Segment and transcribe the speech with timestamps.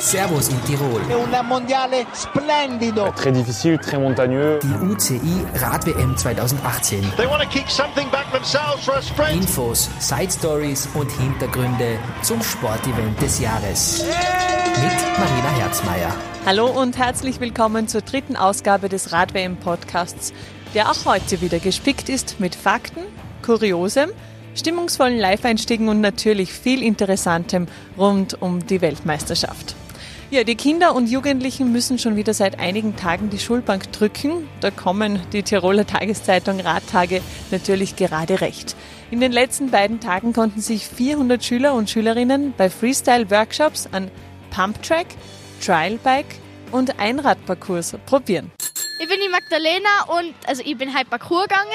[0.00, 1.00] Servus in Tirol.
[1.10, 3.12] Un mondiale splendido.
[3.12, 4.58] Très difficile, très montagneux.
[4.62, 7.00] Die UCI Rad-WM 2018.
[7.16, 9.42] They want to kick something back themselves for a sprint.
[9.42, 14.04] Infos, Side Stories und Hintergründe zum Sportevent des Jahres.
[14.04, 16.14] Mit Marina Herzmeier.
[16.44, 20.34] Hallo und herzlich willkommen zur dritten Ausgabe des Rad-WM-Podcasts,
[20.74, 23.00] der auch heute wieder gespickt ist mit Fakten,
[23.42, 24.10] Kuriosem,
[24.54, 27.66] stimmungsvollen Live-Einstiegen und natürlich viel Interessantem
[27.96, 29.74] rund um die Weltmeisterschaft.
[30.28, 34.48] Ja, die Kinder und Jugendlichen müssen schon wieder seit einigen Tagen die Schulbank drücken.
[34.60, 38.74] Da kommen die Tiroler Tageszeitung Radtage natürlich gerade recht.
[39.12, 44.10] In den letzten beiden Tagen konnten sich 400 Schüler und Schülerinnen bei Freestyle-Workshops an
[44.50, 45.06] Pumptrack,
[45.64, 46.40] Trialbike
[46.72, 48.50] und Einradparcours probieren.
[48.98, 51.70] Ich bin die Magdalena und also ich bin halt Parcours gegangen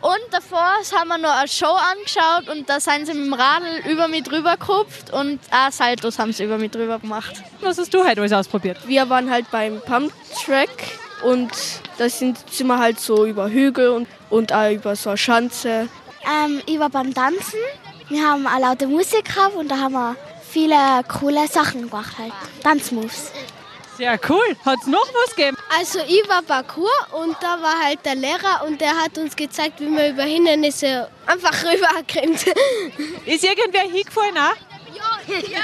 [0.00, 3.82] und davor haben wir noch eine Show angeschaut und da sind sie mit dem Radl
[3.88, 7.42] über mich drüber gekupft und auch Saltos haben sie über mich drüber gemacht.
[7.60, 8.78] Was hast du heute alles ausprobiert?
[8.86, 10.12] Wir waren halt beim Pump
[10.44, 10.70] Track
[11.24, 11.50] und
[11.98, 15.88] da sind, sind wir halt so über Hügel und, und auch über so eine Schanze.
[16.24, 17.58] Ähm, ich war beim Tanzen.
[18.08, 20.16] Wir haben eine laute Musik gehabt und da haben wir
[20.48, 20.76] viele
[21.08, 22.32] coole Sachen gemacht halt.
[22.62, 23.32] Tanzmoves.
[23.98, 24.56] Sehr cool.
[24.64, 25.56] Hat es noch was gegeben?
[25.76, 29.80] Also ich war Parcours und da war halt der Lehrer und der hat uns gezeigt,
[29.80, 32.46] wie man über Hindernisse einfach rüberkommt.
[33.26, 34.54] Ist irgendwer hingefallen auch?
[34.94, 35.58] Ja, ja.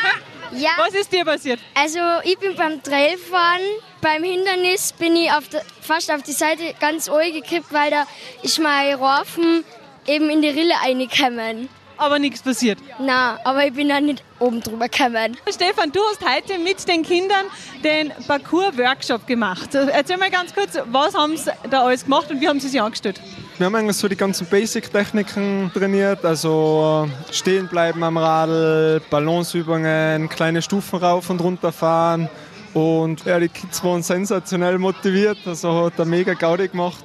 [0.53, 1.59] Ja, Was ist dir passiert?
[1.75, 3.63] also ich bin beim Trailfahren.
[4.01, 8.07] Beim Hindernis bin ich auf der, fast auf die Seite ganz ohl gekippt, weil da
[8.43, 9.65] ist mein Reifen
[10.07, 11.69] eben in die Rille reingekommen.
[11.97, 12.79] Aber nichts passiert.
[12.99, 15.37] Na, aber ich bin da nicht oben drüber gekommen.
[15.49, 17.47] Stefan, du hast heute mit den Kindern
[17.83, 19.75] den Parcours-Workshop gemacht.
[19.75, 22.81] Erzähl mal ganz kurz, was haben sie da alles gemacht und wie haben sie sich
[22.81, 23.21] angestellt?
[23.57, 30.61] Wir haben eigentlich so die ganzen Basic-Techniken trainiert, also stehen bleiben am Radl, Balanceübungen, kleine
[30.61, 32.29] Stufen rauf und runter fahren.
[32.73, 37.05] Und ja, die Kids waren sensationell motiviert, also hat er mega Gaudi gemacht.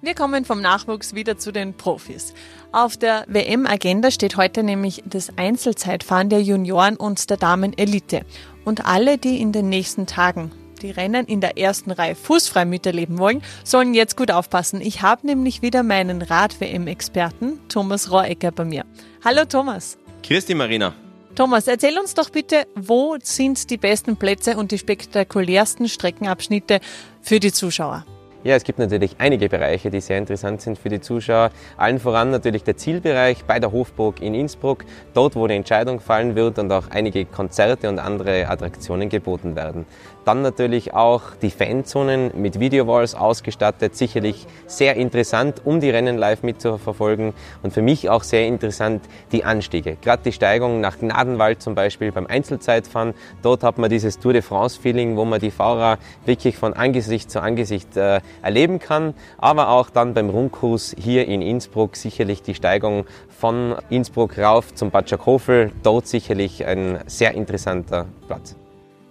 [0.00, 2.32] Wir kommen vom Nachwuchs wieder zu den Profis.
[2.70, 8.20] Auf der WM-Agenda steht heute nämlich das Einzelzeitfahren der Junioren und der Damen-Elite.
[8.64, 13.18] Und alle, die in den nächsten Tagen die Rennen in der ersten Reihe fußfrei miterleben
[13.18, 14.80] wollen, sollen jetzt gut aufpassen.
[14.80, 18.84] Ich habe nämlich wieder meinen Rad-WM-Experten Thomas Rohrecker bei mir.
[19.24, 19.98] Hallo Thomas.
[20.22, 20.94] Grüß dich, Marina.
[21.34, 26.78] Thomas, erzähl uns doch bitte, wo sind die besten Plätze und die spektakulärsten Streckenabschnitte
[27.20, 28.04] für die Zuschauer?
[28.44, 31.50] Ja, es gibt natürlich einige Bereiche, die sehr interessant sind für die Zuschauer.
[31.76, 36.36] Allen voran natürlich der Zielbereich bei der Hofburg in Innsbruck, dort wo die Entscheidung fallen
[36.36, 39.86] wird und auch einige Konzerte und andere Attraktionen geboten werden.
[40.24, 46.42] Dann natürlich auch die Fanzonen mit Videowalls ausgestattet, sicherlich sehr interessant, um die Rennen live
[46.42, 47.32] mitzuverfolgen
[47.62, 49.96] und für mich auch sehr interessant die Anstiege.
[50.00, 54.42] Gerade die Steigung nach Gnadenwald zum Beispiel beim Einzelzeitfahren, dort hat man dieses Tour de
[54.42, 59.90] France-Feeling, wo man die Fahrer wirklich von Angesicht zu Angesicht äh, erleben kann, aber auch
[59.90, 65.72] dann beim Rundkurs hier in Innsbruck sicherlich die Steigung von Innsbruck rauf zum Bad Schakofel,
[65.82, 68.56] dort sicherlich ein sehr interessanter Platz.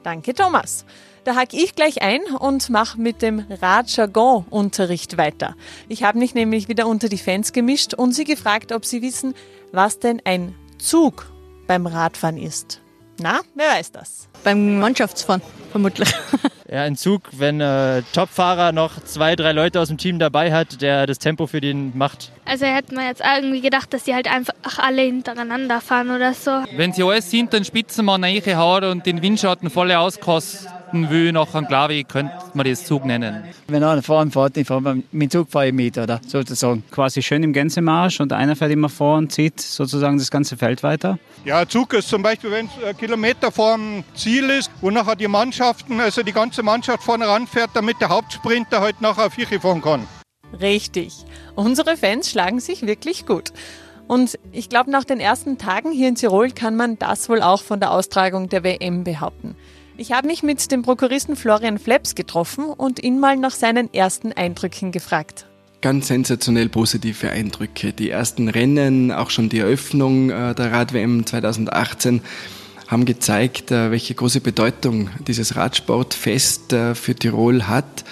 [0.03, 0.85] Danke, Thomas.
[1.23, 5.55] Da hake ich gleich ein und mache mit dem Radjargon-Unterricht weiter.
[5.89, 9.33] Ich habe mich nämlich wieder unter die Fans gemischt und sie gefragt, ob sie wissen,
[9.73, 11.29] was denn ein Zug
[11.67, 12.81] beim Radfahren ist.
[13.19, 14.27] Na, wer weiß das?
[14.43, 15.41] Beim Mannschaftsfahren
[15.71, 16.09] vermutlich.
[16.69, 20.81] Ja, ein Zug, wenn äh, Topfahrer noch zwei, drei Leute aus dem Team dabei hat,
[20.81, 22.33] der das Tempo für den macht.
[22.43, 26.51] Also hätte man jetzt irgendwie gedacht, dass die halt einfach alle hintereinander fahren oder so.
[26.75, 31.93] Wenn sie alles hinter den Spitzenmann reinhauen und den Windschatten voll auskosten will, nachher glaube
[31.93, 33.43] ich, könnte man das Zug nennen.
[33.67, 36.83] Wenn einer vorne fährt, ich fahre mit dem Zug fahre ich mit, oder sozusagen.
[36.91, 40.83] Quasi schön im Gänsemarsch und einer fährt immer vor und zieht sozusagen das ganze Feld
[40.83, 41.19] weiter.
[41.45, 45.27] Ja, Zug ist zum Beispiel, wenn es ein Kilometer vorm Ziel ist, wo nachher die
[45.27, 49.81] Mannschaften, also die ganze Mannschaft vorne ranfährt, damit der Hauptsprinter halt nachher auf Vichi fahren
[49.81, 50.07] kann.
[50.59, 51.13] Richtig.
[51.55, 53.51] Unsere Fans schlagen sich wirklich gut.
[54.07, 57.61] Und ich glaube, nach den ersten Tagen hier in Tirol kann man das wohl auch
[57.61, 59.55] von der Austragung der WM behaupten.
[59.99, 64.31] Ich habe mich mit dem Prokuristen Florian Fleps getroffen und ihn mal nach seinen ersten
[64.31, 65.47] Eindrücken gefragt.
[65.81, 67.93] Ganz sensationell positive Eindrücke.
[67.93, 72.21] Die ersten Rennen, auch schon die Eröffnung äh, der Rad-WM 2018
[72.87, 78.05] haben gezeigt, äh, welche große Bedeutung dieses Radsportfest äh, für Tirol hat.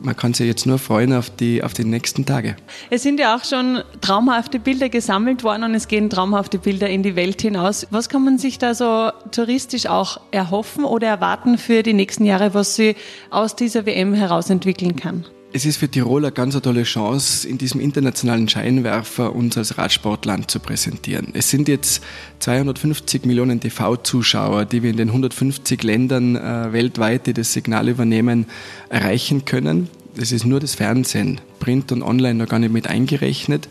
[0.00, 2.56] Man kann sich jetzt nur freuen auf die, auf die nächsten Tage.
[2.90, 7.02] Es sind ja auch schon traumhafte Bilder gesammelt worden und es gehen traumhafte Bilder in
[7.02, 7.86] die Welt hinaus.
[7.90, 12.54] Was kann man sich da so touristisch auch erhoffen oder erwarten für die nächsten Jahre,
[12.54, 12.96] was sie
[13.30, 15.24] aus dieser WM heraus entwickeln kann?
[15.58, 20.48] Es ist für Tirol eine ganz tolle Chance, in diesem internationalen Scheinwerfer uns als Radsportland
[20.48, 21.30] zu präsentieren.
[21.32, 22.00] Es sind jetzt
[22.38, 28.46] 250 Millionen TV-Zuschauer, die wir in den 150 Ländern äh, weltweit, die das Signal übernehmen,
[28.88, 29.88] erreichen können.
[30.14, 33.68] Das ist nur das Fernsehen, Print und Online noch gar nicht mit eingerechnet.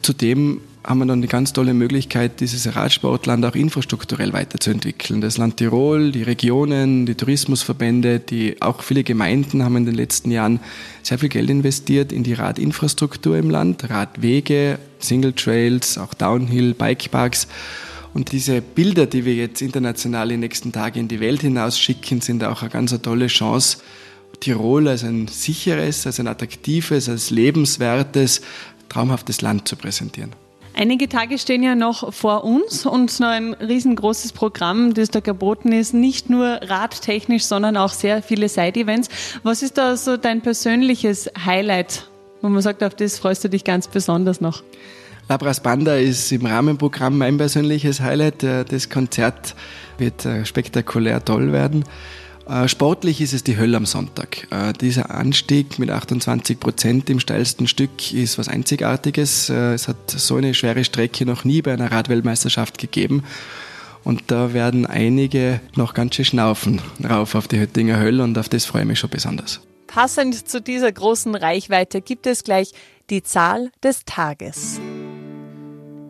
[0.00, 5.20] Zudem haben wir dann eine ganz tolle Möglichkeit, dieses Radsportland auch infrastrukturell weiterzuentwickeln.
[5.20, 10.30] Das Land Tirol, die Regionen, die Tourismusverbände, die auch viele Gemeinden haben in den letzten
[10.30, 10.60] Jahren
[11.02, 17.48] sehr viel Geld investiert in die Radinfrastruktur im Land, Radwege, Single Trails, auch Downhill, Bikeparks.
[18.14, 21.78] Und diese Bilder, die wir jetzt international in den nächsten Tagen in die Welt hinaus
[21.78, 23.78] schicken, sind auch eine ganz tolle Chance,
[24.40, 28.40] Tirol als ein sicheres, als ein attraktives, als lebenswertes,
[28.88, 30.32] traumhaftes Land zu präsentieren.
[30.80, 35.72] Einige Tage stehen ja noch vor uns und noch ein riesengroßes Programm, das da geboten
[35.72, 35.92] ist.
[35.92, 39.08] Nicht nur radtechnisch, sondern auch sehr viele Side-Events.
[39.42, 42.08] Was ist da so dein persönliches Highlight,
[42.42, 44.62] wo man sagt, auf das freust du dich ganz besonders noch?
[45.28, 48.44] Labras Banda ist im Rahmenprogramm mein persönliches Highlight.
[48.44, 49.56] Das Konzert
[49.98, 51.82] wird äh, spektakulär toll werden.
[52.48, 54.46] Äh, sportlich ist es die Hölle am Sonntag.
[54.50, 59.50] Äh, dieser Anstieg mit 28 Prozent im steilsten Stück ist was Einzigartiges.
[59.50, 63.22] Äh, es hat so eine schwere Strecke noch nie bei einer Radweltmeisterschaft gegeben.
[64.02, 68.48] Und da werden einige noch ganz schön schnaufen rauf auf die Höttinger Hölle und auf
[68.48, 69.60] das freue ich mich schon besonders.
[69.86, 72.72] Passend zu dieser großen Reichweite gibt es gleich
[73.10, 74.80] die Zahl des Tages.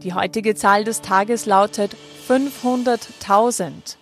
[0.02, 1.96] Die heutige Zahl des Tages lautet
[2.29, 3.97] 500.000.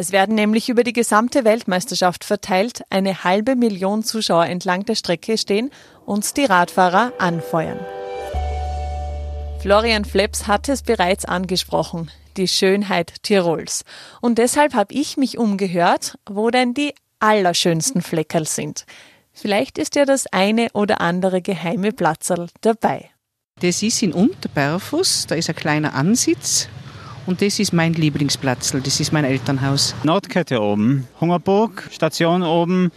[0.00, 5.36] Es werden nämlich über die gesamte Weltmeisterschaft verteilt eine halbe Million Zuschauer entlang der Strecke
[5.36, 5.70] stehen
[6.06, 7.78] und die Radfahrer anfeuern.
[9.60, 13.84] Florian Fleps hat es bereits angesprochen, die Schönheit Tirols.
[14.22, 18.86] Und deshalb habe ich mich umgehört, wo denn die allerschönsten Fleckerl sind.
[19.34, 23.10] Vielleicht ist ja das eine oder andere geheime Platzerl dabei.
[23.60, 26.70] Das ist in Unterberfuss, da ist ein kleiner Ansitz
[27.30, 29.94] und das ist mein Lieblingsplatz, das ist mein Elternhaus.
[30.02, 32.90] Nordkette oben, Hungerburg, Station oben,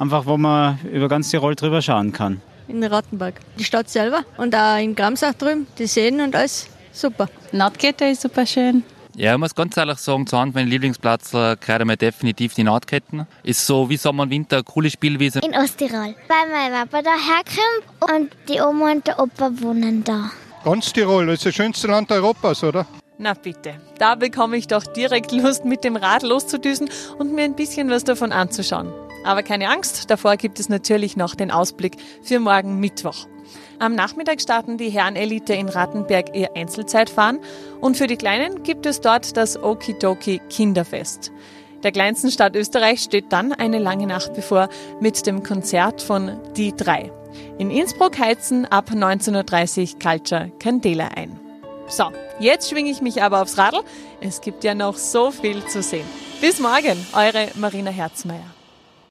[0.00, 2.42] einfach wo man über ganz Tirol drüber schauen kann.
[2.66, 7.28] In Rottenburg, die Stadt selber und auch in Gramsach drüben, die Seen und alles, super.
[7.52, 8.82] Nordkette ist super schön.
[9.14, 13.28] Ja, ich muss ganz ehrlich sagen, zu Hand mein Lieblingsplatz gerade mal definitiv die Nordketten.
[13.44, 15.38] Ist so wie Sommer und Winter eine coole Spielwiese.
[15.38, 20.32] In Osttirol, weil mein Papa da herkommt und die Oma und der Opa wohnen da.
[20.64, 22.84] Ganz Tirol, das ist das schönste Land Europas, oder?
[23.18, 27.56] Na bitte, da bekomme ich doch direkt Lust, mit dem Rad loszudüsen und mir ein
[27.56, 28.92] bisschen was davon anzuschauen.
[29.24, 33.26] Aber keine Angst, davor gibt es natürlich noch den Ausblick für morgen Mittwoch.
[33.78, 37.40] Am Nachmittag starten die Herrenelite in Rattenberg ihr Einzelzeitfahren
[37.80, 41.32] und für die Kleinen gibt es dort das Okidoki Kinderfest.
[41.82, 44.68] Der kleinsten Stadt Österreich steht dann eine lange Nacht bevor
[45.00, 47.10] mit dem Konzert von Die 3.
[47.58, 51.45] In Innsbruck heizen ab 19.30 Uhr Culture Candela ein.
[51.88, 53.82] So, jetzt schwinge ich mich aber aufs Radl.
[54.20, 56.06] Es gibt ja noch so viel zu sehen.
[56.40, 58.55] Bis morgen, eure Marina Herzmeier.